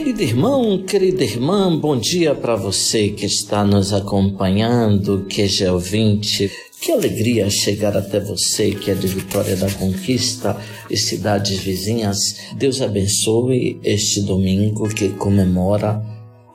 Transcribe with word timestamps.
Querido 0.00 0.22
irmão, 0.22 0.82
querida 0.82 1.22
irmã, 1.22 1.78
bom 1.78 1.94
dia 1.94 2.34
para 2.34 2.56
você 2.56 3.10
que 3.10 3.26
está 3.26 3.62
nos 3.62 3.92
acompanhando, 3.92 5.26
que 5.28 5.42
é 5.62 5.70
ouvinte. 5.70 6.50
Que 6.80 6.90
alegria 6.90 7.50
chegar 7.50 7.94
até 7.94 8.18
você 8.18 8.70
que 8.70 8.90
é 8.90 8.94
de 8.94 9.06
Vitória 9.06 9.54
da 9.56 9.70
Conquista 9.70 10.56
e 10.88 10.96
cidades 10.96 11.58
vizinhas. 11.58 12.16
Deus 12.56 12.80
abençoe 12.80 13.78
este 13.84 14.22
domingo 14.22 14.88
que 14.88 15.10
comemora 15.10 16.02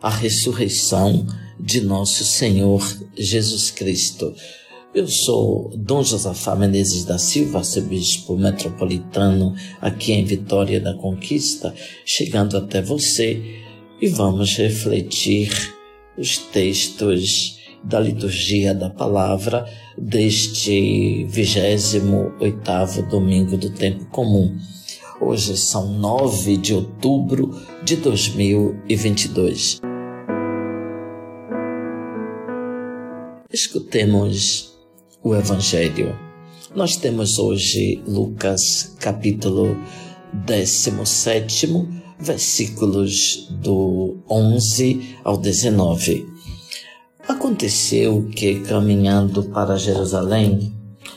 a 0.01 0.09
ressurreição 0.09 1.27
de 1.59 1.81
nosso 1.81 2.25
Senhor 2.25 2.81
Jesus 3.15 3.69
Cristo. 3.69 4.33
Eu 4.95 5.09
sou 5.09 5.73
Dom 5.75 6.01
Josafá 6.01 6.55
Menezes 6.55 7.03
da 7.03 7.17
Silva, 7.17 7.57
arcebispo 7.57 8.37
metropolitano 8.37 9.53
aqui 9.81 10.13
em 10.13 10.23
Vitória 10.23 10.79
da 10.79 10.93
Conquista, 10.93 11.75
chegando 12.05 12.55
até 12.55 12.81
você 12.81 13.59
e 14.01 14.07
vamos 14.07 14.55
refletir 14.55 15.51
os 16.17 16.37
textos 16.37 17.59
da 17.83 17.99
liturgia 17.99 18.73
da 18.73 18.89
palavra 18.89 19.69
deste 19.97 21.25
28 21.25 23.01
domingo 23.09 23.57
do 23.57 23.71
tempo 23.71 24.05
comum. 24.05 24.57
Hoje 25.19 25.57
são 25.57 25.91
9 25.91 26.55
de 26.55 26.73
outubro 26.73 27.53
de 27.83 27.97
2022. 27.97 29.81
Escutemos 33.51 34.74
o 35.25 35.35
Evangelho. 35.35 36.15
Nós 36.75 36.95
temos 36.95 37.39
hoje 37.39 37.99
Lucas 38.07 38.95
capítulo 38.99 39.75
17, 40.31 41.67
versículos 42.19 43.47
do 43.59 44.19
11 44.29 45.17
ao 45.23 45.35
19. 45.35 46.27
Aconteceu 47.27 48.29
que, 48.35 48.59
caminhando 48.59 49.45
para 49.45 49.79
Jerusalém, 49.79 50.71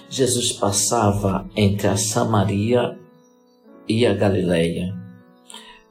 Jesus 0.08 0.52
passava 0.52 1.46
entre 1.54 1.88
a 1.88 1.98
Samaria 1.98 2.98
e 3.86 4.06
a 4.06 4.14
Galileia. 4.14 4.96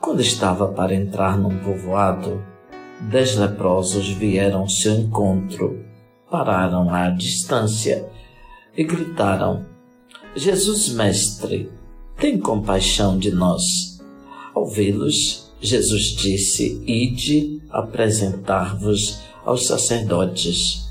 Quando 0.02 0.22
estava 0.22 0.70
para 0.70 0.96
entrar 0.96 1.38
num 1.38 1.60
povoado, 1.60 2.44
dez 3.12 3.36
leprosos 3.36 4.10
vieram 4.10 4.62
ao 4.62 4.70
seu 4.70 4.96
encontro 4.96 5.87
pararam 6.30 6.90
à 6.94 7.10
distância 7.10 8.08
e 8.76 8.84
gritaram: 8.84 9.66
Jesus, 10.36 10.90
Mestre, 10.90 11.72
tem 12.18 12.40
compaixão 12.40 13.18
de 13.18 13.32
nós. 13.32 14.00
Ao 14.54 14.68
vê-los, 14.68 15.52
Jesus 15.62 16.16
disse: 16.16 16.84
Ide 16.86 17.62
apresentar-vos 17.70 19.20
aos 19.46 19.66
sacerdotes. 19.66 20.86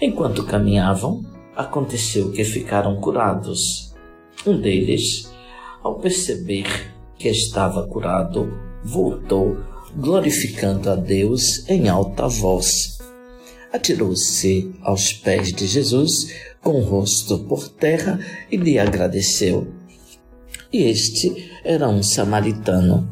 Enquanto 0.00 0.44
caminhavam, 0.44 1.24
aconteceu 1.56 2.30
que 2.32 2.44
ficaram 2.44 3.00
curados. 3.00 3.94
Um 4.46 4.60
deles, 4.60 5.32
ao 5.82 5.98
perceber 5.98 6.92
que 7.18 7.28
estava 7.28 7.86
curado, 7.88 8.52
voltou, 8.84 9.56
glorificando 9.96 10.90
a 10.90 10.94
Deus 10.94 11.66
em 11.68 11.88
alta 11.88 12.28
voz 12.28 12.95
atirou-se 13.76 14.74
aos 14.82 15.12
pés 15.12 15.52
de 15.52 15.66
Jesus 15.66 16.34
com 16.60 16.80
o 16.80 16.84
rosto 16.84 17.38
por 17.40 17.68
terra 17.68 18.18
e 18.50 18.56
lhe 18.56 18.78
agradeceu. 18.78 19.72
E 20.72 20.82
este 20.82 21.50
era 21.64 21.88
um 21.88 22.02
samaritano. 22.02 23.08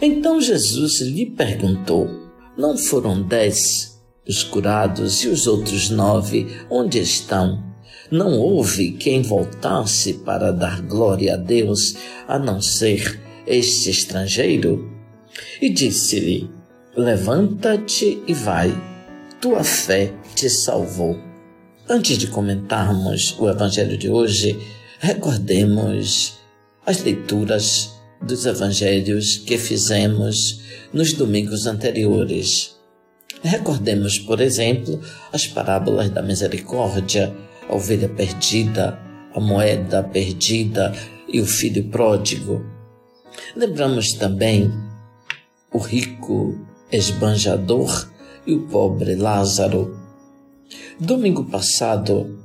Então 0.00 0.40
Jesus 0.40 1.00
lhe 1.00 1.26
perguntou: 1.26 2.08
Não 2.56 2.76
foram 2.76 3.22
dez 3.22 3.98
os 4.28 4.44
curados 4.44 5.24
e 5.24 5.28
os 5.28 5.46
outros 5.46 5.88
nove 5.88 6.46
onde 6.70 6.98
estão? 6.98 7.66
Não 8.10 8.38
houve 8.38 8.92
quem 8.92 9.22
voltasse 9.22 10.14
para 10.14 10.50
dar 10.50 10.80
glória 10.82 11.34
a 11.34 11.36
Deus, 11.36 11.96
a 12.26 12.38
não 12.38 12.60
ser 12.60 13.20
este 13.46 13.90
estrangeiro? 13.90 14.90
E 15.60 15.68
disse-lhe: 15.70 16.50
Levanta-te 16.96 18.22
e 18.26 18.34
vai 18.34 18.97
tua 19.40 19.62
fé 19.62 20.12
te 20.34 20.50
salvou. 20.50 21.16
Antes 21.88 22.18
de 22.18 22.26
comentarmos 22.26 23.36
o 23.38 23.48
Evangelho 23.48 23.96
de 23.96 24.10
hoje, 24.10 24.58
recordemos 24.98 26.38
as 26.84 27.02
leituras 27.02 27.92
dos 28.20 28.44
Evangelhos 28.46 29.36
que 29.36 29.56
fizemos 29.56 30.60
nos 30.92 31.12
domingos 31.12 31.66
anteriores. 31.66 32.76
Recordemos, 33.42 34.18
por 34.18 34.40
exemplo, 34.40 35.00
as 35.32 35.46
parábolas 35.46 36.10
da 36.10 36.20
misericórdia, 36.20 37.32
a 37.68 37.74
ovelha 37.74 38.08
perdida, 38.08 38.98
a 39.32 39.38
moeda 39.38 40.02
perdida 40.02 40.92
e 41.28 41.40
o 41.40 41.46
filho 41.46 41.84
pródigo. 41.84 42.66
Lembramos 43.54 44.14
também 44.14 44.72
o 45.72 45.78
rico 45.78 46.58
esbanjador 46.90 48.08
e 48.48 48.54
o 48.54 48.62
pobre 48.62 49.14
Lázaro. 49.14 49.94
Domingo 50.98 51.44
passado, 51.44 52.42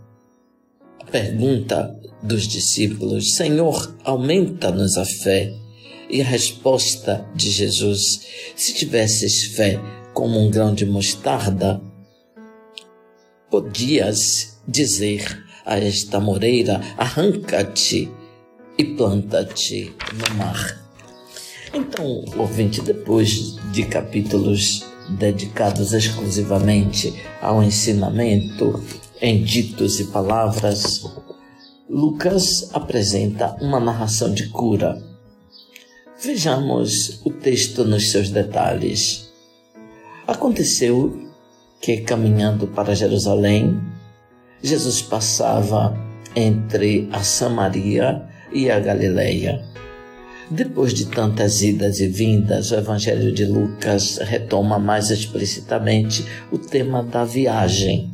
a 1.00 1.06
pergunta 1.06 1.98
dos 2.22 2.44
discípulos: 2.44 3.36
Senhor, 3.36 3.96
aumenta-nos 4.04 4.98
a 4.98 5.06
fé. 5.06 5.52
E 6.10 6.22
a 6.22 6.26
resposta 6.26 7.26
de 7.34 7.50
Jesus: 7.50 8.28
Se 8.56 8.74
tivesses 8.74 9.56
fé 9.56 9.80
como 10.14 10.38
um 10.38 10.52
grão 10.52 10.74
de 10.74 10.86
mostarda, 10.86 11.82
podias 13.50 14.60
dizer 14.68 15.44
a 15.66 15.80
esta 15.80 16.20
moreira: 16.20 16.82
Arranca-te 16.98 18.12
e 18.78 18.84
planta-te 18.84 19.96
no 20.14 20.36
mar. 20.36 20.84
Então, 21.74 22.26
ouvinte, 22.38 22.82
depois 22.82 23.56
de 23.72 23.86
capítulos 23.86 24.93
dedicados 25.10 25.94
exclusivamente 25.94 27.14
ao 27.42 27.62
ensinamento 27.62 28.84
em 29.22 29.44
ditos 29.44 30.00
e 30.00 30.06
palavras, 30.06 31.04
Lucas 31.90 32.70
apresenta 32.74 33.56
uma 33.62 33.80
narração 33.80 34.34
de 34.34 34.50
cura. 34.50 35.02
Vejamos 36.22 37.22
o 37.24 37.30
texto 37.30 37.84
nos 37.84 38.12
seus 38.12 38.30
detalhes. 38.30 39.30
Aconteceu 40.26 41.30
que, 41.82 41.98
caminhando 41.98 42.68
para 42.68 42.96
Jerusalém, 42.96 43.80
Jesus 44.62 45.02
passava 45.02 45.96
entre 46.36 47.10
a 47.12 47.22
Samaria 47.22 48.26
e 48.54 48.72
a 48.72 48.80
Galileia. 48.80 49.64
Depois 50.52 50.94
de 50.94 51.06
tantas 51.06 51.62
idas 51.62 52.00
e 52.00 52.08
vindas, 52.08 52.72
o 52.72 52.76
Evangelho 52.76 53.32
de 53.32 53.46
Lucas 53.46 54.18
retoma 54.18 54.78
mais 54.78 55.10
explicitamente 55.10 56.26
o 56.52 56.58
tema 56.58 57.02
da 57.02 57.24
viagem 57.24 58.12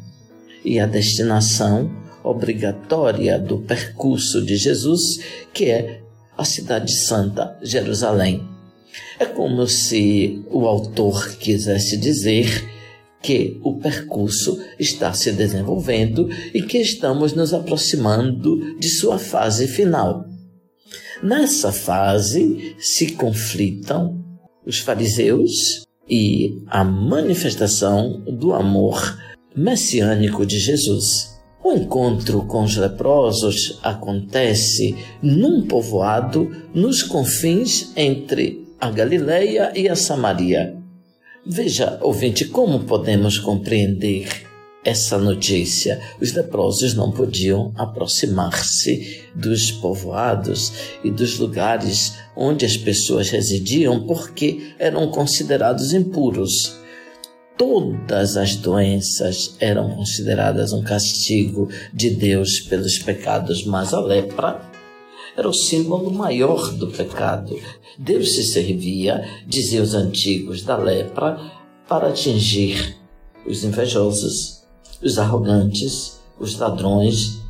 e 0.64 0.80
a 0.80 0.86
destinação 0.86 1.90
obrigatória 2.24 3.40
do 3.40 3.60
percurso 3.60 4.46
de 4.46 4.56
Jesus, 4.58 5.20
que 5.54 5.66
é 5.66 6.02
a 6.38 6.46
Cidade 6.46 6.94
Santa, 6.94 7.58
Jerusalém. 7.64 8.48
É 9.20 9.26
como 9.26 9.68
se 9.68 10.42
o 10.50 10.66
autor 10.68 11.36
quisesse 11.36 11.98
dizer 11.98 12.70
que 13.22 13.60
o 13.64 13.78
percurso 13.80 14.60
está 14.78 15.12
se 15.14 15.32
desenvolvendo 15.32 16.30
e 16.54 16.62
que 16.62 16.78
estamos 16.78 17.34
nos 17.34 17.54
aproximando 17.54 18.78
de 18.78 18.88
sua 18.88 19.18
fase 19.18 19.68
final. 19.68 20.29
Nessa 21.22 21.72
fase 21.72 22.76
se 22.80 23.12
conflitam 23.14 24.24
os 24.66 24.80
fariseus 24.80 25.84
e 26.10 26.58
a 26.68 26.84
manifestação 26.84 28.22
do 28.22 28.54
amor 28.54 29.18
messiânico 29.56 30.46
de 30.46 30.58
Jesus. 30.58 31.38
O 31.62 31.74
encontro 31.74 32.46
com 32.46 32.64
os 32.64 32.78
leprosos 32.78 33.80
acontece 33.84 34.96
num 35.22 35.68
povoado 35.68 36.50
nos 36.74 37.04
confins 37.04 37.92
entre 37.98 38.66
a 38.80 38.90
Galileia 38.90 39.74
e 39.76 39.90
a 39.90 39.96
Samaria. 39.96 40.78
Veja, 41.46 42.00
ouvinte, 42.02 42.46
como 42.46 42.86
podemos 42.86 43.38
compreender 43.38 44.49
essa 44.90 45.18
notícia. 45.18 46.02
Os 46.20 46.34
leprosos 46.34 46.94
não 46.96 47.12
podiam 47.12 47.72
aproximar-se 47.76 49.24
dos 49.36 49.72
povoados 49.72 50.74
e 51.04 51.12
dos 51.12 51.38
lugares 51.38 52.16
onde 52.36 52.66
as 52.66 52.76
pessoas 52.76 53.30
residiam 53.30 54.06
porque 54.06 54.74
eram 54.80 55.10
considerados 55.12 55.94
impuros. 55.94 56.78
Todas 57.58 58.38
as 58.38 58.56
doenças 58.56 59.56
eram 59.60 59.96
consideradas 59.96 60.74
um 60.74 60.82
castigo 60.82 61.70
de 61.94 62.10
Deus 62.10 62.62
pelos 62.62 62.98
pecados, 62.98 63.66
mas 63.66 63.94
a 63.94 64.00
lepra 64.00 64.62
era 65.38 65.48
o 65.48 65.54
símbolo 65.54 66.12
maior 66.12 66.74
do 66.74 66.88
pecado. 66.88 67.60
Deus 67.98 68.34
se 68.34 68.44
servia, 68.44 69.24
diziam 69.46 69.84
os 69.84 69.94
antigos, 69.94 70.64
da 70.64 70.78
lepra 70.78 71.38
para 71.88 72.08
atingir 72.10 72.96
os 73.46 73.64
invejosos, 73.64 74.59
os 75.02 75.18
arrogantes, 75.18 76.20
os 76.40 76.58
ladrões, 76.58 77.42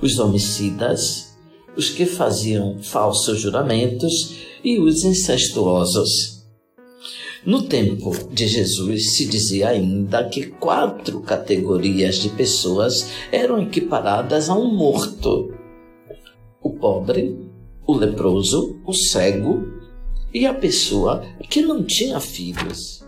os 0.00 0.18
homicidas, 0.18 1.36
os 1.76 1.90
que 1.90 2.06
faziam 2.06 2.78
falsos 2.82 3.40
juramentos 3.40 4.36
e 4.62 4.78
os 4.78 5.04
incestuosos. 5.04 6.44
No 7.44 7.62
tempo 7.62 8.10
de 8.32 8.46
Jesus 8.46 9.16
se 9.16 9.26
dizia 9.26 9.68
ainda 9.68 10.24
que 10.24 10.46
quatro 10.46 11.20
categorias 11.20 12.16
de 12.16 12.30
pessoas 12.30 13.10
eram 13.30 13.60
equiparadas 13.60 14.48
a 14.48 14.54
um 14.54 14.74
morto: 14.74 15.52
o 16.62 16.70
pobre, 16.70 17.38
o 17.86 17.94
leproso, 17.94 18.80
o 18.86 18.94
cego 18.94 19.62
e 20.32 20.46
a 20.46 20.54
pessoa 20.54 21.22
que 21.50 21.60
não 21.60 21.84
tinha 21.84 22.18
filhos. 22.18 23.04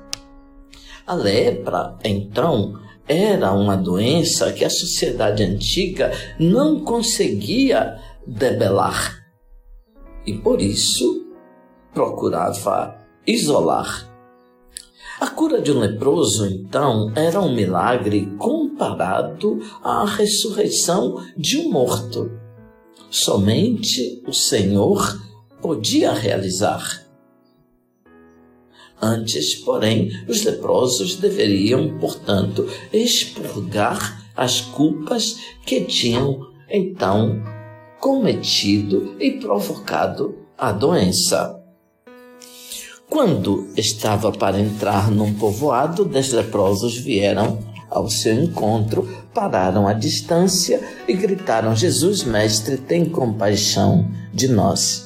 A 1.06 1.14
lepra, 1.14 1.96
então, 2.04 2.78
era 3.08 3.53
uma 3.53 3.76
doença 3.76 4.53
que 4.53 4.64
a 4.64 4.70
sociedade 4.70 5.43
antiga 5.43 6.12
não 6.38 6.81
conseguia 6.81 7.99
debelar 8.26 9.26
e 10.26 10.35
por 10.35 10.61
isso 10.61 11.25
procurava 11.94 12.99
isolar. 13.26 14.12
A 15.19 15.29
cura 15.29 15.62
de 15.62 15.73
um 15.73 15.79
leproso, 15.79 16.47
então, 16.47 17.11
era 17.14 17.41
um 17.41 17.55
milagre 17.55 18.26
comparado 18.37 19.61
à 19.82 20.05
ressurreição 20.05 21.25
de 21.37 21.58
um 21.58 21.70
morto. 21.70 22.31
Somente 23.08 24.23
o 24.26 24.32
Senhor 24.32 25.19
podia 25.62 26.12
realizar. 26.12 27.06
Antes, 29.00 29.54
porém, 29.54 30.10
os 30.26 30.43
leprosos 30.43 31.16
deveriam, 31.16 31.98
portanto, 31.98 32.66
expurgar 32.93 34.25
as 34.34 34.60
culpas 34.60 35.37
que 35.64 35.82
tinham 35.82 36.40
então 36.70 37.43
cometido 38.00 39.16
e 39.20 39.32
provocado 39.32 40.37
a 40.56 40.72
doença. 40.72 41.62
Quando 43.08 43.69
estava 43.76 44.32
para 44.32 44.58
entrar 44.58 45.10
num 45.10 45.34
povoado, 45.34 46.04
dez 46.04 46.32
leprosos 46.32 46.96
vieram 46.96 47.58
ao 47.88 48.10
seu 48.10 48.34
encontro, 48.34 49.08
pararam 49.32 49.87
à 49.87 49.93
distância 49.93 50.81
e 51.06 51.14
gritaram: 51.14 51.75
Jesus, 51.75 52.25
mestre, 52.25 52.76
tem 52.76 53.04
compaixão 53.04 54.10
de 54.34 54.48
nós. 54.48 55.06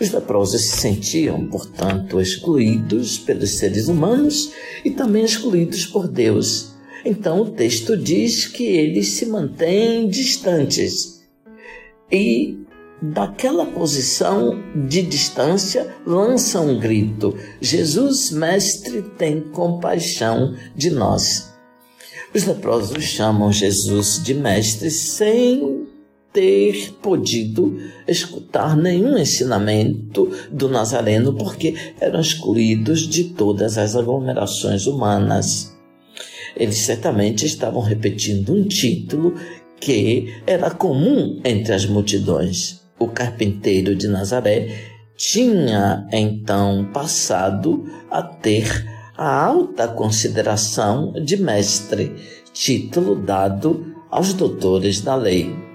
Os 0.00 0.10
leprosos 0.10 0.62
se 0.62 0.76
sentiam, 0.76 1.46
portanto, 1.46 2.20
excluídos 2.20 3.18
pelos 3.18 3.50
seres 3.58 3.88
humanos 3.88 4.52
e 4.84 4.90
também 4.90 5.24
excluídos 5.24 5.86
por 5.86 6.06
Deus. 6.06 6.72
Então 7.04 7.42
o 7.42 7.50
texto 7.50 7.96
diz 7.96 8.46
que 8.46 8.64
eles 8.64 9.08
se 9.12 9.26
mantêm 9.26 10.08
distantes 10.08 11.22
e 12.10 12.58
daquela 13.00 13.66
posição 13.66 14.58
de 14.88 15.02
distância 15.02 15.94
lançam 16.06 16.68
um 16.68 16.80
grito: 16.80 17.36
Jesus, 17.60 18.30
mestre, 18.30 19.02
tem 19.16 19.40
compaixão 19.40 20.54
de 20.74 20.90
nós. 20.90 21.52
Os 22.34 22.44
leprosos 22.44 23.04
chamam 23.04 23.52
Jesus 23.52 24.22
de 24.22 24.34
mestre 24.34 24.90
sem 24.90 25.86
ter 26.36 26.92
podido 27.00 27.78
escutar 28.06 28.76
nenhum 28.76 29.16
ensinamento 29.16 30.30
do 30.52 30.68
Nazareno, 30.68 31.32
porque 31.32 31.74
eram 31.98 32.20
excluídos 32.20 33.08
de 33.08 33.24
todas 33.24 33.78
as 33.78 33.96
aglomerações 33.96 34.86
humanas. 34.86 35.74
Eles 36.54 36.76
certamente 36.76 37.46
estavam 37.46 37.80
repetindo 37.80 38.52
um 38.52 38.64
título 38.68 39.34
que 39.80 40.34
era 40.46 40.70
comum 40.70 41.40
entre 41.42 41.72
as 41.72 41.86
multidões. 41.86 42.82
O 42.98 43.08
carpinteiro 43.08 43.96
de 43.96 44.06
Nazaré 44.06 44.92
tinha 45.16 46.06
então 46.12 46.90
passado 46.92 47.82
a 48.10 48.22
ter 48.22 48.86
a 49.16 49.42
alta 49.42 49.88
consideração 49.88 51.14
de 51.14 51.38
mestre, 51.38 52.14
título 52.52 53.16
dado 53.16 53.94
aos 54.10 54.34
doutores 54.34 55.00
da 55.00 55.14
lei. 55.14 55.65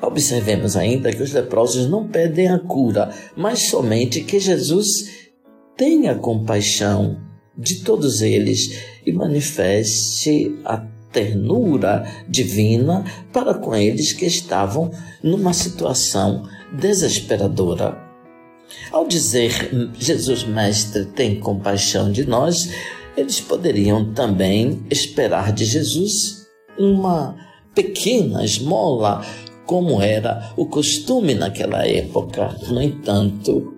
Observemos 0.00 0.76
ainda 0.76 1.10
que 1.10 1.22
os 1.22 1.32
leprosos 1.32 1.88
não 1.88 2.06
pedem 2.06 2.48
a 2.48 2.58
cura, 2.58 3.10
mas 3.36 3.60
somente 3.60 4.22
que 4.22 4.38
Jesus 4.38 5.28
tenha 5.76 6.14
compaixão 6.14 7.20
de 7.56 7.76
todos 7.76 8.20
eles 8.20 8.78
e 9.06 9.12
manifeste 9.12 10.54
a 10.64 10.78
ternura 11.10 12.04
divina 12.28 13.04
para 13.32 13.54
com 13.54 13.74
eles 13.74 14.12
que 14.12 14.26
estavam 14.26 14.90
numa 15.22 15.54
situação 15.54 16.46
desesperadora. 16.78 17.96
Ao 18.90 19.06
dizer 19.06 19.70
Jesus 19.98 20.44
Mestre 20.44 21.06
tem 21.06 21.40
compaixão 21.40 22.10
de 22.10 22.26
nós, 22.26 22.68
eles 23.16 23.40
poderiam 23.40 24.12
também 24.12 24.84
esperar 24.90 25.52
de 25.52 25.64
Jesus 25.64 26.46
uma 26.78 27.34
pequena 27.74 28.44
esmola 28.44 29.24
como 29.66 30.00
era 30.00 30.52
o 30.56 30.66
costume 30.66 31.34
naquela 31.34 31.86
época. 31.86 32.56
No 32.68 32.80
entanto, 32.80 33.74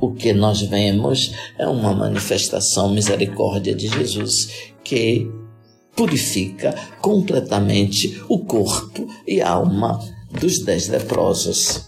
o 0.00 0.12
que 0.12 0.32
nós 0.32 0.62
vemos 0.62 1.32
é 1.58 1.66
uma 1.66 1.92
manifestação 1.92 2.90
misericórdia 2.90 3.74
de 3.74 3.88
Jesus 3.88 4.72
que 4.84 5.28
purifica 5.94 6.74
completamente 7.00 8.22
o 8.28 8.38
corpo 8.38 9.06
e 9.26 9.40
alma 9.40 9.98
dos 10.30 10.60
dez 10.60 10.88
leprosos. 10.88 11.86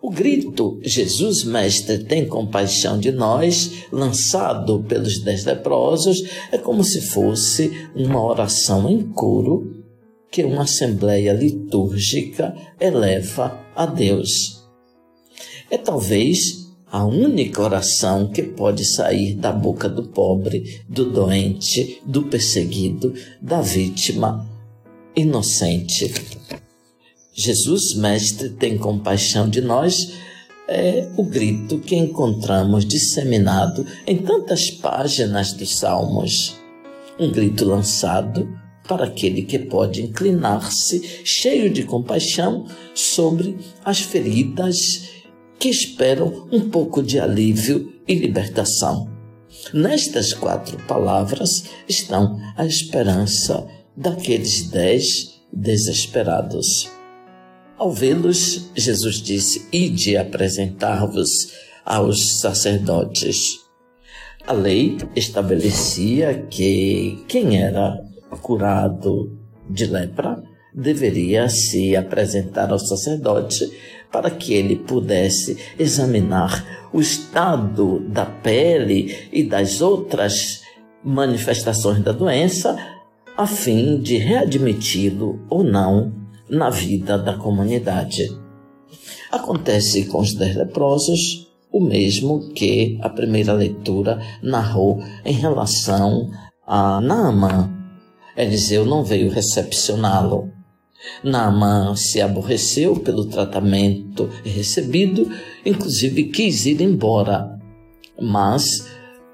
O 0.00 0.10
grito 0.10 0.78
Jesus 0.82 1.42
Mestre 1.42 2.04
tem 2.04 2.24
compaixão 2.24 2.98
de 2.98 3.10
nós, 3.10 3.84
lançado 3.92 4.82
pelos 4.84 5.18
dez 5.18 5.44
leprosos, 5.44 6.22
é 6.52 6.56
como 6.56 6.84
se 6.84 7.00
fosse 7.00 7.88
uma 7.96 8.22
oração 8.24 8.88
em 8.88 9.02
coro 9.02 9.77
que 10.30 10.44
uma 10.44 10.62
assembleia 10.62 11.32
litúrgica 11.32 12.54
eleva 12.80 13.58
a 13.74 13.86
Deus. 13.86 14.64
É 15.70 15.78
talvez 15.78 16.68
a 16.90 17.04
única 17.04 17.62
oração 17.62 18.28
que 18.28 18.42
pode 18.42 18.84
sair 18.84 19.34
da 19.34 19.52
boca 19.52 19.88
do 19.88 20.04
pobre, 20.04 20.82
do 20.88 21.10
doente, 21.10 22.00
do 22.04 22.24
perseguido, 22.24 23.12
da 23.40 23.60
vítima 23.60 24.48
inocente. 25.14 26.12
Jesus, 27.34 27.94
Mestre, 27.94 28.50
tem 28.50 28.78
compaixão 28.78 29.48
de 29.48 29.60
nós, 29.60 30.14
é 30.66 31.08
o 31.16 31.22
grito 31.22 31.78
que 31.78 31.96
encontramos 31.96 32.84
disseminado 32.84 33.86
em 34.06 34.18
tantas 34.18 34.70
páginas 34.70 35.52
dos 35.52 35.76
Salmos. 35.76 36.56
Um 37.18 37.30
grito 37.30 37.64
lançado 37.64 38.48
para 38.88 39.04
aquele 39.04 39.42
que 39.42 39.58
pode 39.58 40.02
inclinar-se, 40.02 41.20
cheio 41.22 41.70
de 41.70 41.84
compaixão, 41.84 42.66
sobre 42.94 43.56
as 43.84 44.00
feridas 44.00 45.10
que 45.58 45.68
esperam 45.68 46.48
um 46.50 46.70
pouco 46.70 47.02
de 47.02 47.20
alívio 47.20 47.92
e 48.08 48.14
libertação. 48.14 49.08
Nestas 49.74 50.32
quatro 50.32 50.78
palavras 50.86 51.64
estão 51.86 52.40
a 52.56 52.64
esperança 52.64 53.66
daqueles 53.96 54.70
dez 54.70 55.40
desesperados. 55.52 56.90
Ao 57.76 57.92
vê-los, 57.92 58.70
Jesus 58.74 59.16
disse: 59.16 59.68
Ide 59.72 60.16
apresentar-vos 60.16 61.52
aos 61.84 62.40
sacerdotes. 62.40 63.60
A 64.46 64.52
lei 64.52 64.96
estabelecia 65.14 66.46
que 66.48 67.22
quem 67.28 67.60
era 67.60 68.07
curado 68.36 69.36
de 69.68 69.86
lepra 69.86 70.42
deveria 70.74 71.48
se 71.48 71.96
apresentar 71.96 72.70
ao 72.70 72.78
sacerdote 72.78 73.70
para 74.12 74.30
que 74.30 74.54
ele 74.54 74.76
pudesse 74.76 75.58
examinar 75.78 76.64
o 76.92 77.00
estado 77.00 78.00
da 78.08 78.24
pele 78.24 79.28
e 79.32 79.42
das 79.42 79.80
outras 79.80 80.62
manifestações 81.04 82.02
da 82.02 82.12
doença, 82.12 82.76
a 83.36 83.46
fim 83.46 84.00
de 84.00 84.16
readmiti-lo 84.16 85.40
ou 85.48 85.62
não 85.62 86.12
na 86.48 86.70
vida 86.70 87.18
da 87.18 87.34
comunidade. 87.34 88.28
Acontece 89.30 90.06
com 90.06 90.20
os 90.20 90.32
dez 90.32 90.56
leprosos 90.56 91.46
o 91.70 91.80
mesmo 91.80 92.50
que 92.52 92.98
a 93.02 93.10
primeira 93.10 93.52
leitura 93.52 94.18
narrou 94.42 95.02
em 95.24 95.34
relação 95.34 96.30
a 96.66 97.00
Naaman, 97.00 97.77
Eliseu 98.38 98.86
não 98.86 99.02
veio 99.02 99.28
recepcioná-lo. 99.30 100.50
Naamã 101.24 101.96
se 101.96 102.20
aborreceu 102.20 102.94
pelo 102.96 103.24
tratamento 103.24 104.30
recebido, 104.44 105.28
inclusive 105.66 106.24
quis 106.24 106.64
ir 106.64 106.80
embora, 106.80 107.58
mas 108.20 108.86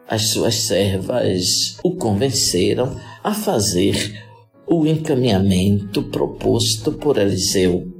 as 0.08 0.28
suas 0.28 0.54
servas 0.54 1.76
o 1.82 1.96
convenceram 1.96 2.98
a 3.22 3.34
fazer 3.34 4.22
o 4.66 4.86
encaminhamento 4.86 6.02
proposto 6.04 6.92
por 6.92 7.18
Eliseu. 7.18 7.93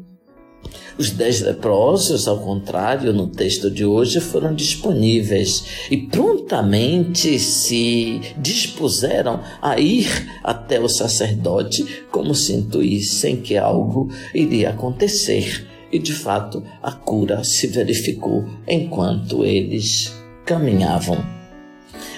Os 0.97 1.11
dez 1.11 1.41
leprosos, 1.41 2.29
ao 2.29 2.39
contrário, 2.39 3.13
no 3.13 3.27
texto 3.27 3.69
de 3.69 3.85
hoje, 3.85 4.21
foram 4.21 4.55
disponíveis 4.55 5.65
e 5.91 5.97
prontamente 5.97 7.37
se 7.41 8.21
dispuseram 8.39 9.41
a 9.61 9.81
ir 9.81 10.07
até 10.45 10.81
o 10.81 10.89
sacerdote, 10.89 12.05
como 12.13 12.33
se 12.33 12.53
intuíssem 12.53 13.41
que 13.41 13.57
algo 13.57 14.09
iria 14.33 14.71
acontecer. 14.71 15.67
E 15.91 15.99
de 15.99 16.13
fato, 16.13 16.63
a 16.81 16.93
cura 16.93 17.43
se 17.43 17.67
verificou 17.67 18.45
enquanto 18.67 19.45
eles 19.45 20.15
caminhavam. 20.47 21.19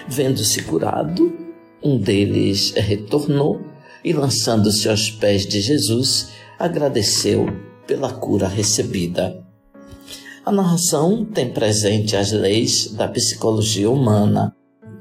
Vendo-se 0.07 0.63
curado, 0.65 1.35
um 1.83 1.97
deles 1.97 2.73
retornou 2.77 3.61
e, 4.05 4.13
lançando-se 4.13 4.87
aos 4.89 5.11
pés 5.11 5.47
de 5.47 5.63
Jesus, 5.63 6.29
agradeceu 6.59 7.47
pela 7.87 8.13
cura 8.13 8.49
recebida. 8.49 9.45
A 10.45 10.53
narração 10.53 11.25
tem 11.25 11.51
presente 11.51 12.17
as 12.17 12.31
leis 12.31 12.93
da 12.93 13.09
psicologia 13.09 13.91
humana. 13.91 14.55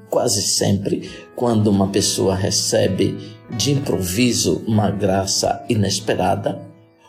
Quase 0.10 0.42
sempre, 0.42 1.10
quando 1.36 1.68
uma 1.68 1.88
pessoa 1.89 2.36
recebe 2.36 3.15
de 3.56 3.72
improviso 3.72 4.63
uma 4.68 4.89
graça 4.89 5.63
inesperada, 5.70 6.60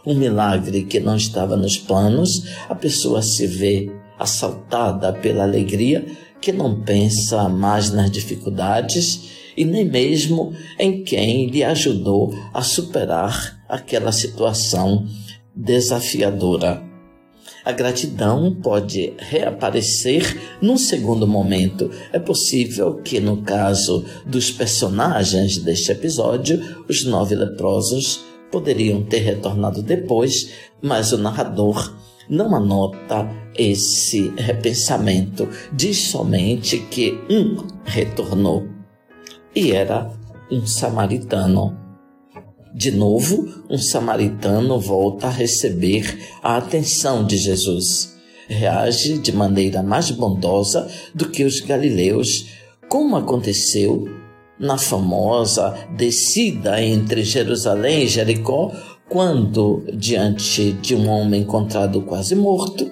um 0.05 0.15
milagre 0.15 0.85
que 0.85 1.01
não 1.01 1.17
estava 1.17 1.57
nos 1.57 1.79
planos, 1.79 2.45
a 2.69 2.75
pessoa 2.75 3.23
se 3.23 3.47
vê 3.47 3.91
assaltada 4.19 5.13
pela 5.13 5.45
alegria 5.45 6.05
que 6.41 6.53
não 6.53 6.81
pensa 6.83 7.49
mais 7.49 7.91
nas 7.91 8.11
dificuldades 8.11 9.31
e 9.57 9.65
nem 9.65 9.85
mesmo 9.85 10.53
em 10.79 11.03
quem 11.03 11.47
lhe 11.47 11.65
ajudou 11.65 12.35
a 12.53 12.63
superar 12.63 13.59
aquela 13.69 14.13
situação 14.13 15.07
desafiadora. 15.57 16.85
A 17.65 17.73
gratidão 17.73 18.55
pode 18.55 19.15
reaparecer 19.19 20.59
num 20.61 20.77
segundo 20.77 21.27
momento. 21.27 21.91
É 22.13 22.19
possível 22.19 22.97
que, 23.03 23.19
no 23.19 23.39
caso 23.39 24.05
dos 24.25 24.51
personagens 24.51 25.59
deste 25.59 25.91
episódio, 25.91 26.85
os 26.89 27.05
nove 27.05 27.35
leprosos 27.35 28.25
poderiam 28.53 29.03
ter 29.03 29.19
retornado 29.19 29.83
depois, 29.83 30.53
mas 30.81 31.13
o 31.13 31.19
narrador 31.19 31.93
não 32.29 32.55
anota 32.55 33.29
esse 33.57 34.33
repensamento. 34.37 35.49
Diz 35.73 35.99
somente 35.99 36.79
que 36.79 37.19
um 37.31 37.67
retornou 37.85 38.69
e 39.55 39.73
era 39.73 40.11
um 40.51 40.67
samaritano. 40.67 41.86
De 42.79 42.91
novo, 42.91 43.49
um 43.71 43.79
samaritano 43.79 44.79
volta 44.79 45.29
a 45.29 45.31
receber 45.31 46.19
a 46.43 46.59
atenção 46.59 47.25
de 47.25 47.39
Jesus. 47.39 48.15
Reage 48.47 49.17
de 49.17 49.33
maneira 49.33 49.83
mais 49.83 50.11
bondosa 50.11 50.87
do 51.15 51.27
que 51.31 51.43
os 51.43 51.59
galileus, 51.61 52.49
como 52.87 53.17
aconteceu 53.17 54.07
na 54.61 54.77
famosa 54.77 55.75
descida 55.97 56.83
entre 56.83 57.25
Jerusalém 57.25 58.03
e 58.03 58.09
Jericó, 58.09 58.71
quando, 59.09 59.83
diante 59.95 60.73
de 60.73 60.95
um 60.95 61.09
homem 61.09 61.45
encontrado 61.45 62.03
quase 62.03 62.35
morto, 62.35 62.91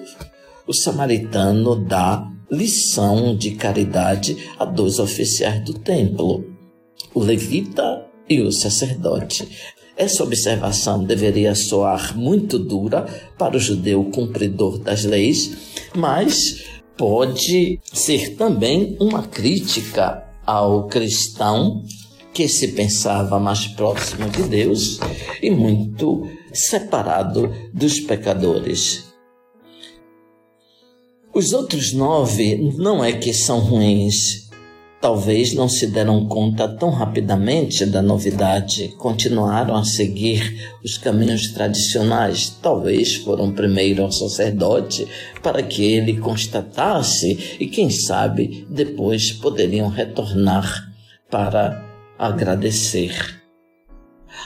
o 0.65 0.73
samaritano 0.73 1.75
dá 1.75 2.27
lição 2.49 3.35
de 3.35 3.51
caridade 3.51 4.35
a 4.57 4.65
dois 4.65 4.97
oficiais 4.97 5.63
do 5.63 5.75
templo, 5.75 6.43
o 7.13 7.19
levita 7.19 8.03
e 8.29 8.41
o 8.41 8.51
sacerdote. 8.51 9.74
Essa 9.97 10.23
observação 10.23 11.03
deveria 11.03 11.55
soar 11.55 12.17
muito 12.17 12.59
dura 12.59 13.05
para 13.37 13.55
o 13.55 13.59
judeu 13.59 14.03
cumpridor 14.05 14.77
das 14.77 15.05
leis, 15.05 15.79
mas 15.95 16.65
pode 16.97 17.79
ser 17.93 18.35
também 18.35 18.97
uma 18.99 19.23
crítica 19.23 20.23
ao 20.45 20.87
cristão 20.87 21.83
que 22.33 22.49
se 22.49 22.69
pensava 22.69 23.39
mais 23.39 23.67
próximo 23.67 24.29
de 24.29 24.43
Deus 24.43 24.99
e 25.41 25.49
muito 25.49 26.29
separado 26.53 27.53
dos 27.73 28.01
pecadores. 28.01 29.05
Os 31.33 31.53
outros 31.53 31.93
nove 31.93 32.73
não 32.77 33.03
é 33.03 33.13
que 33.13 33.33
são 33.33 33.59
ruins, 33.59 34.44
talvez 35.05 35.53
não 35.53 35.69
se 35.69 35.85
deram 35.85 36.25
conta 36.25 36.67
tão 36.67 36.89
rapidamente 36.89 37.85
da 37.85 38.01
novidade, 38.01 38.87
continuaram 38.97 39.75
a 39.75 39.85
seguir 39.85 40.73
os 40.83 40.97
caminhos 40.97 41.49
tradicionais, 41.49 42.49
talvez 42.59 43.17
foram 43.17 43.51
primeiro 43.51 44.01
ao 44.01 44.11
sacerdote 44.11 45.07
para 45.43 45.61
que 45.61 45.85
ele 45.85 46.17
constatasse 46.17 47.57
e, 47.59 47.67
quem 47.67 47.91
sabe, 47.91 48.65
depois 48.67 49.31
poderiam 49.31 49.89
retornar 49.89 50.91
para 51.29 51.85
agradecer. 52.17 53.39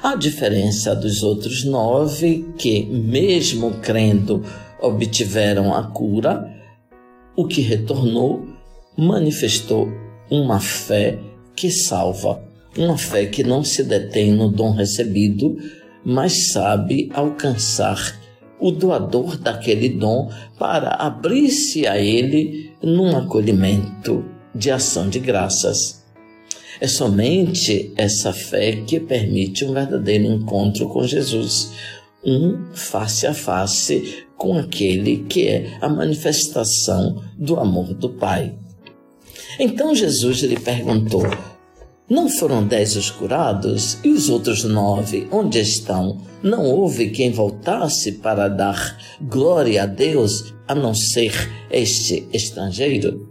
A 0.03 0.13
diferença 0.17 0.93
dos 0.93 1.23
outros 1.23 1.63
nove, 1.63 2.45
que, 2.57 2.83
mesmo 2.83 3.75
crendo, 3.75 4.43
obtiveram 4.81 5.73
a 5.73 5.83
cura, 5.83 6.53
o 7.33 7.47
que 7.47 7.61
retornou 7.61 8.45
manifestou 8.97 9.89
uma 10.29 10.59
fé 10.59 11.19
que 11.55 11.69
salva, 11.69 12.41
uma 12.77 12.97
fé 12.97 13.25
que 13.25 13.43
não 13.43 13.63
se 13.63 13.83
detém 13.83 14.31
no 14.31 14.49
dom 14.49 14.71
recebido, 14.71 15.57
mas 16.05 16.51
sabe 16.51 17.09
alcançar 17.13 18.17
o 18.59 18.71
doador 18.71 19.37
daquele 19.37 19.89
dom 19.89 20.29
para 20.57 20.89
abrir-se 20.89 21.87
a 21.87 21.97
ele 21.97 22.71
num 22.81 23.15
acolhimento 23.15 24.25
de 24.53 24.69
ação 24.69 25.09
de 25.09 25.19
graças. 25.19 26.03
É 26.81 26.87
somente 26.87 27.91
essa 27.97 28.31
fé 28.31 28.77
que 28.87 28.99
permite 28.99 29.65
um 29.65 29.73
verdadeiro 29.73 30.25
encontro 30.25 30.87
com 30.87 31.05
Jesus, 31.05 31.71
um 32.23 32.73
face 32.73 33.27
a 33.27 33.33
face 33.33 34.25
com 34.37 34.57
aquele 34.57 35.25
que 35.25 35.47
é 35.47 35.77
a 35.81 35.89
manifestação 35.89 37.21
do 37.37 37.59
amor 37.59 37.93
do 37.93 38.09
Pai. 38.09 38.55
Então 39.57 39.95
Jesus 39.95 40.39
lhe 40.39 40.59
perguntou: 40.59 41.23
Não 42.09 42.29
foram 42.29 42.65
dez 42.65 42.95
os 42.95 43.09
curados? 43.09 43.97
E 44.03 44.09
os 44.09 44.29
outros 44.29 44.63
nove, 44.63 45.27
onde 45.31 45.59
estão? 45.59 46.21
Não 46.43 46.65
houve 46.65 47.09
quem 47.09 47.31
voltasse 47.31 48.13
para 48.13 48.47
dar 48.47 48.97
glória 49.21 49.83
a 49.83 49.85
Deus, 49.85 50.53
a 50.67 50.75
não 50.75 50.93
ser 50.93 51.33
este 51.71 52.27
estrangeiro? 52.33 53.29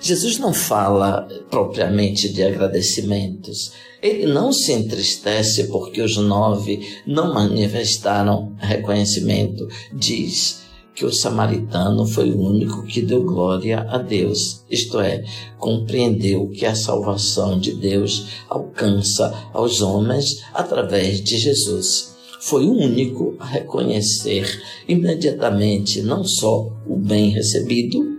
Jesus 0.00 0.38
não 0.38 0.52
fala 0.52 1.28
propriamente 1.50 2.28
de 2.32 2.42
agradecimentos. 2.42 3.72
Ele 4.02 4.26
não 4.26 4.52
se 4.52 4.72
entristece 4.72 5.64
porque 5.64 6.00
os 6.00 6.16
nove 6.16 6.80
não 7.06 7.34
manifestaram 7.34 8.54
reconhecimento. 8.58 9.68
Diz 9.92 10.59
que 11.00 11.06
o 11.06 11.10
samaritano 11.10 12.06
foi 12.06 12.30
o 12.30 12.38
único 12.38 12.82
que 12.82 13.00
deu 13.00 13.24
glória 13.24 13.86
a 13.88 13.96
Deus, 13.96 14.62
isto 14.70 15.00
é, 15.00 15.24
compreendeu 15.56 16.46
que 16.50 16.66
a 16.66 16.74
salvação 16.74 17.58
de 17.58 17.72
Deus 17.72 18.26
alcança 18.50 19.34
aos 19.54 19.80
homens 19.80 20.44
através 20.52 21.24
de 21.24 21.38
Jesus. 21.38 22.14
Foi 22.42 22.66
o 22.66 22.74
único 22.74 23.34
a 23.38 23.46
reconhecer 23.46 24.44
imediatamente 24.86 26.02
não 26.02 26.22
só 26.22 26.70
o 26.86 26.96
bem 26.96 27.30
recebido, 27.30 28.18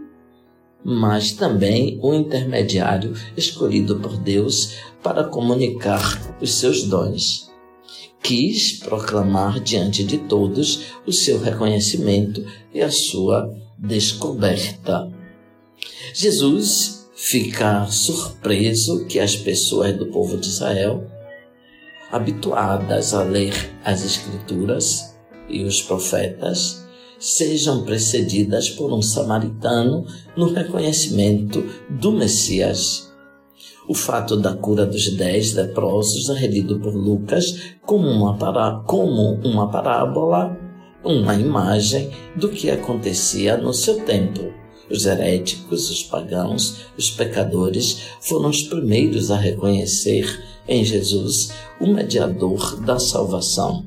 mas 0.84 1.34
também 1.34 2.00
o 2.02 2.16
intermediário 2.16 3.14
escolhido 3.38 4.00
por 4.00 4.18
Deus 4.18 4.74
para 5.04 5.26
comunicar 5.26 6.36
os 6.42 6.56
seus 6.56 6.86
dons 6.86 7.51
quis 8.22 8.74
proclamar 8.80 9.60
diante 9.60 10.04
de 10.04 10.18
todos 10.18 10.86
o 11.06 11.12
seu 11.12 11.40
reconhecimento 11.40 12.46
e 12.74 12.82
a 12.82 12.92
sua 12.92 13.54
descoberta. 13.78 15.12
Jesus 16.14 17.10
fica 17.16 17.86
surpreso 17.88 19.06
que 19.06 19.20
as 19.20 19.36
pessoas 19.36 19.96
do 19.98 20.08
povo 20.08 20.38
de 20.38 20.48
Israel, 20.48 21.08
habituadas 22.12 23.14
a 23.14 23.24
ler 23.24 23.54
as 23.84 24.04
Escrituras 24.04 25.16
e 25.50 25.64
os 25.64 25.82
profetas, 25.82 26.86
sejam 27.20 27.84
precedidas 27.84 28.70
por 28.70 28.92
um 28.92 29.02
samaritano 29.02 30.06
no 30.36 30.52
reconhecimento 30.52 31.64
do 31.90 32.12
Messias. 32.12 33.11
O 33.92 33.94
fato 33.94 34.38
da 34.38 34.54
cura 34.54 34.86
dos 34.86 35.18
dez 35.18 35.54
leprosos 35.54 36.30
relido 36.30 36.80
por 36.80 36.96
Lucas 36.96 37.74
como 37.86 38.08
uma, 38.08 38.84
como 38.88 39.34
uma 39.44 39.70
parábola, 39.70 40.58
uma 41.04 41.36
imagem 41.36 42.10
do 42.38 42.48
que 42.48 42.72
acontecia 42.72 43.58
no 43.58 43.74
seu 43.74 44.00
tempo. 44.06 44.54
Os 44.90 45.06
heréticos, 45.06 45.90
os 45.90 46.04
pagãos, 46.04 46.86
os 46.98 47.10
pecadores 47.10 48.04
foram 48.22 48.50
os 48.50 48.64
primeiros 48.64 49.30
a 49.30 49.36
reconhecer 49.36 50.42
em 50.70 50.86
Jesus 50.86 51.52
o 51.78 51.88
mediador 51.88 52.80
da 52.86 52.98
salvação. 52.98 53.86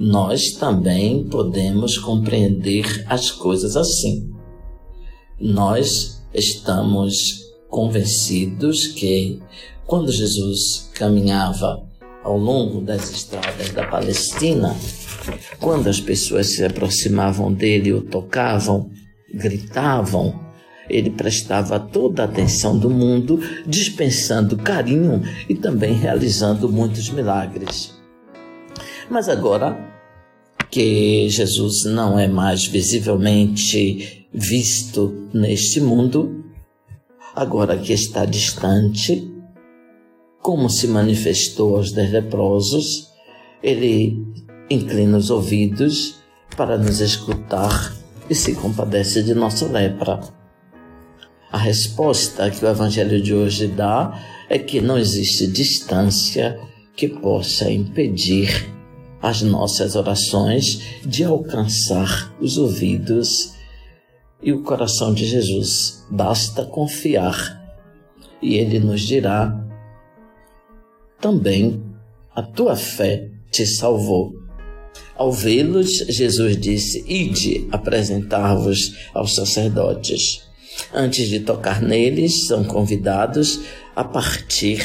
Nós 0.00 0.50
também 0.50 1.28
podemos 1.28 1.96
compreender 1.96 3.04
as 3.08 3.30
coisas 3.30 3.76
assim. 3.76 4.34
Nós 5.40 6.24
estamos 6.34 7.41
convencidos 7.72 8.86
que 8.86 9.40
quando 9.86 10.12
Jesus 10.12 10.90
caminhava 10.94 11.82
ao 12.22 12.36
longo 12.36 12.82
das 12.82 13.10
estradas 13.10 13.70
da 13.70 13.86
Palestina, 13.86 14.76
quando 15.58 15.88
as 15.88 15.98
pessoas 15.98 16.48
se 16.48 16.62
aproximavam 16.62 17.50
dele 17.50 17.94
o 17.94 18.02
tocavam, 18.02 18.90
gritavam, 19.32 20.38
ele 20.88 21.08
prestava 21.08 21.80
toda 21.80 22.22
a 22.22 22.26
atenção 22.26 22.78
do 22.78 22.90
mundo, 22.90 23.40
dispensando 23.66 24.58
carinho 24.58 25.22
e 25.48 25.54
também 25.54 25.94
realizando 25.94 26.68
muitos 26.68 27.08
milagres. 27.08 27.94
Mas 29.10 29.30
agora 29.30 29.78
que 30.70 31.26
Jesus 31.30 31.84
não 31.84 32.18
é 32.18 32.28
mais 32.28 32.66
visivelmente 32.66 34.26
visto 34.32 35.28
neste 35.32 35.80
mundo, 35.80 36.41
agora 37.34 37.76
que 37.78 37.92
está 37.92 38.24
distante, 38.24 39.30
como 40.40 40.68
se 40.68 40.88
manifestou 40.88 41.76
aos 41.76 41.92
dez 41.92 42.10
leprosos, 42.10 43.08
ele 43.62 44.26
inclina 44.68 45.16
os 45.16 45.30
ouvidos 45.30 46.16
para 46.56 46.76
nos 46.76 47.00
escutar 47.00 47.94
e 48.28 48.34
se 48.34 48.54
compadece 48.54 49.22
de 49.22 49.34
nossa 49.34 49.66
lepra. 49.66 50.20
A 51.50 51.58
resposta 51.58 52.50
que 52.50 52.64
o 52.64 52.68
Evangelho 52.68 53.22
de 53.22 53.34
hoje 53.34 53.66
dá 53.68 54.18
é 54.48 54.58
que 54.58 54.80
não 54.80 54.98
existe 54.98 55.46
distância 55.46 56.58
que 56.96 57.08
possa 57.08 57.70
impedir 57.70 58.70
as 59.20 59.42
nossas 59.42 59.94
orações 59.94 60.80
de 61.04 61.24
alcançar 61.24 62.34
os 62.40 62.58
ouvidos 62.58 63.51
e 64.42 64.52
o 64.52 64.62
coração 64.62 65.14
de 65.14 65.24
Jesus. 65.24 66.04
Basta 66.10 66.64
confiar 66.64 67.62
e 68.42 68.56
Ele 68.56 68.80
nos 68.80 69.02
dirá 69.02 69.56
também: 71.20 71.80
a 72.34 72.42
tua 72.42 72.74
fé 72.74 73.30
te 73.50 73.64
salvou. 73.64 74.34
Ao 75.14 75.30
vê-los, 75.30 75.98
Jesus 76.08 76.56
disse: 76.56 77.04
Ide 77.06 77.68
apresentar-vos 77.70 78.94
aos 79.14 79.34
sacerdotes. 79.34 80.42
Antes 80.92 81.28
de 81.28 81.40
tocar 81.40 81.80
neles, 81.80 82.46
são 82.46 82.64
convidados 82.64 83.60
a 83.94 84.02
partir 84.02 84.82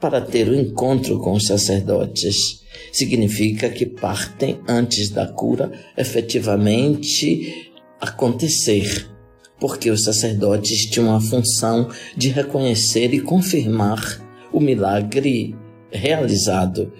para 0.00 0.20
ter 0.20 0.48
o 0.48 0.52
um 0.52 0.60
encontro 0.60 1.18
com 1.20 1.32
os 1.32 1.46
sacerdotes. 1.46 2.62
Significa 2.92 3.68
que 3.68 3.84
partem 3.84 4.60
antes 4.66 5.10
da 5.10 5.26
cura 5.26 5.70
efetivamente 5.96 7.67
acontecer, 8.00 9.08
porque 9.60 9.90
os 9.90 10.04
sacerdotes 10.04 10.86
tinham 10.86 11.14
a 11.14 11.20
função 11.20 11.88
de 12.16 12.28
reconhecer 12.28 13.12
e 13.12 13.20
confirmar 13.20 14.20
o 14.52 14.60
milagre 14.60 15.56
realizado 15.90 16.92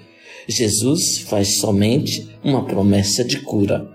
Jesus 0.49 1.19
faz 1.19 1.59
somente 1.59 2.27
uma 2.43 2.65
promessa 2.65 3.23
de 3.23 3.39
cura. 3.43 3.87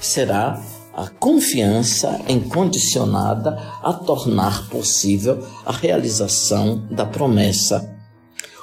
Será 0.00 0.62
a 0.94 1.08
confiança 1.08 2.20
incondicionada 2.28 3.58
a 3.82 3.92
tornar 3.92 4.68
possível 4.68 5.44
a 5.64 5.72
realização 5.72 6.86
da 6.92 7.04
promessa. 7.04 7.95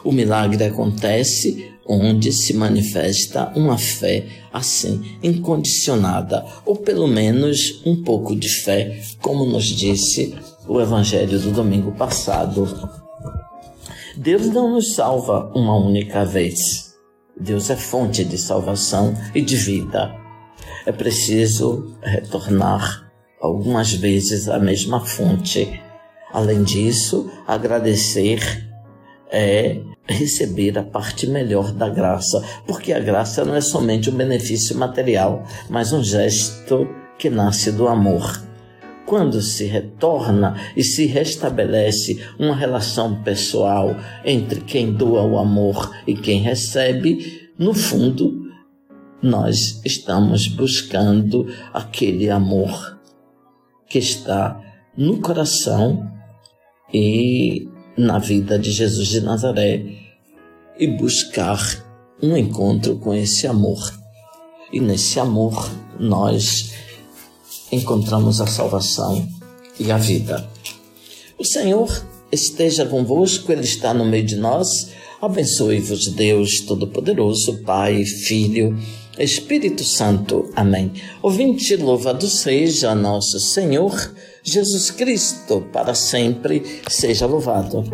O 0.04 0.12
milagre 0.12 0.64
acontece 0.64 1.74
onde 1.86 2.32
se 2.32 2.54
manifesta 2.54 3.52
uma 3.56 3.78
fé 3.78 4.26
assim, 4.52 5.18
incondicionada, 5.22 6.46
ou 6.66 6.76
pelo 6.76 7.08
menos 7.08 7.82
um 7.86 8.04
pouco 8.04 8.36
de 8.36 8.50
fé, 8.50 9.02
como 9.22 9.46
nos 9.46 9.66
disse 9.66 10.36
o 10.68 10.80
Evangelho 10.80 11.40
do 11.40 11.52
domingo 11.52 11.92
passado. 11.94 12.90
Deus 14.16 14.48
não 14.48 14.72
nos 14.72 14.94
salva 14.94 15.52
uma 15.56 15.76
única 15.76 16.24
vez. 16.24 16.94
Deus 17.40 17.70
é 17.70 17.76
fonte 17.76 18.24
de 18.24 18.38
salvação 18.38 19.14
e 19.34 19.42
de 19.42 19.56
vida. 19.56 20.14
É 20.86 20.92
preciso 20.92 21.96
retornar 22.02 23.12
algumas 23.42 23.92
vezes 23.92 24.48
à 24.48 24.60
mesma 24.60 25.04
fonte. 25.04 25.82
Além 26.32 26.64
disso, 26.64 27.30
agradecer 27.48 28.70
é 29.32 29.82
receber 30.08 30.78
a 30.78 30.84
parte 30.84 31.28
melhor 31.28 31.72
da 31.72 31.90
graça, 31.90 32.44
porque 32.68 32.92
a 32.92 33.00
graça 33.00 33.46
não 33.46 33.56
é 33.56 33.62
somente 33.62 34.10
um 34.10 34.16
benefício 34.16 34.78
material, 34.78 35.44
mas 35.70 35.94
um 35.94 36.04
gesto 36.04 36.88
que 37.18 37.30
nasce 37.30 37.72
do 37.72 37.88
amor. 37.88 38.42
Quando 39.06 39.42
se 39.42 39.66
retorna 39.66 40.56
e 40.76 40.84
se 40.84 41.06
restabelece 41.06 42.22
uma 42.40 42.56
relação 42.56 43.22
pessoal 43.22 43.96
entre 44.24 44.62
quem 44.62 44.94
doa 44.94 45.24
o 45.24 45.38
amor 45.38 45.94
e 46.08 46.14
quem 46.14 46.42
recebe, 46.42 47.50
no 47.58 47.74
fundo, 47.74 48.44
nós 49.22 49.82
estamos 49.86 50.48
buscando 50.48 51.48
aquele 51.74 52.30
amor 52.30 53.00
que 53.88 54.00
está 54.00 54.60
no 54.98 55.20
coração 55.20 56.12
e 56.94 57.68
na 57.98 58.20
vida 58.20 58.58
de 58.58 58.72
Jesus 58.72 59.08
de 59.08 59.22
Nazaré 59.22 59.84
e 60.78 60.88
buscar 60.88 61.60
um 62.22 62.36
encontro 62.36 62.98
com 62.98 63.14
esse 63.14 63.48
amor. 63.48 63.94
E 64.72 64.80
nesse 64.80 65.20
amor 65.20 65.70
nós 66.00 66.74
encontramos 67.72 68.42
a 68.42 68.48
salvação 68.48 69.28
e 69.80 69.92
a 69.92 69.98
vida. 69.98 70.48
O 71.38 71.46
Senhor 71.46 71.90
esteja 72.32 72.86
convosco, 72.86 73.52
Ele 73.52 73.62
está 73.62 73.94
no 73.94 74.06
meio 74.06 74.26
de 74.26 74.36
nós. 74.36 74.90
Abençoe-vos, 75.22 76.08
Deus 76.08 76.62
Todo-Poderoso, 76.62 77.60
Pai, 77.64 78.04
Filho, 78.04 78.78
Espírito 79.18 79.84
Santo. 79.84 80.50
Amém. 80.56 80.92
Ouvinte, 81.22 81.76
louvado 81.76 82.28
seja 82.28 82.96
nosso 82.96 83.40
Senhor 83.40 84.14
Jesus 84.44 84.92
Cristo, 84.92 85.62
para 85.72 85.96
sempre 85.96 86.82
seja 86.90 87.26
louvado. 87.26 87.86